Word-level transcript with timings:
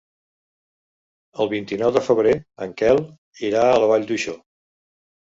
El 1.45 1.51
vint-i-nou 1.51 1.95
de 1.99 2.03
febrer 2.09 2.33
en 2.69 2.75
Quel 2.83 3.05
irà 3.53 3.71
a 3.71 3.81
la 3.87 3.95
Vall 3.97 4.13
d'Uixó. 4.13 4.39